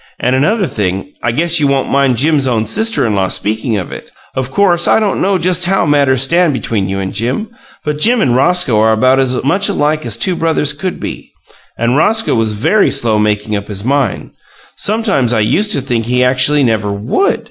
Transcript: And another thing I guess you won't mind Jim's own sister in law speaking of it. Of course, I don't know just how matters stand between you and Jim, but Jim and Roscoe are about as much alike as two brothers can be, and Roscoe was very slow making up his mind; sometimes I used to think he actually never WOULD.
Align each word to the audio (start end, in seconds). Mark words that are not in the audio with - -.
And 0.19 0.35
another 0.35 0.65
thing 0.65 1.13
I 1.21 1.31
guess 1.31 1.59
you 1.59 1.67
won't 1.67 1.91
mind 1.91 2.17
Jim's 2.17 2.47
own 2.47 2.65
sister 2.65 3.05
in 3.05 3.13
law 3.13 3.27
speaking 3.27 3.77
of 3.77 3.91
it. 3.91 4.09
Of 4.33 4.49
course, 4.49 4.87
I 4.87 4.99
don't 4.99 5.21
know 5.21 5.37
just 5.37 5.65
how 5.65 5.85
matters 5.85 6.23
stand 6.23 6.53
between 6.53 6.89
you 6.89 6.97
and 6.97 7.13
Jim, 7.13 7.49
but 7.83 7.99
Jim 7.99 8.19
and 8.19 8.35
Roscoe 8.35 8.79
are 8.79 8.93
about 8.93 9.19
as 9.19 9.43
much 9.43 9.69
alike 9.69 10.03
as 10.07 10.17
two 10.17 10.35
brothers 10.35 10.73
can 10.73 10.97
be, 10.97 11.31
and 11.77 11.97
Roscoe 11.97 12.33
was 12.33 12.53
very 12.53 12.89
slow 12.89 13.19
making 13.19 13.55
up 13.55 13.67
his 13.67 13.83
mind; 13.85 14.31
sometimes 14.75 15.33
I 15.33 15.41
used 15.41 15.71
to 15.73 15.81
think 15.81 16.07
he 16.07 16.23
actually 16.23 16.63
never 16.63 16.91
WOULD. 16.91 17.39